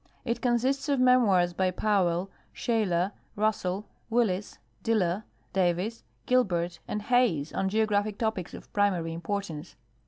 [0.25, 7.69] It consists of memoirs by Powell, Shaler, Russell, Willis, Diller, Davis, Gilbert, and Hayes on
[7.69, 9.75] geographic topics of primary importance.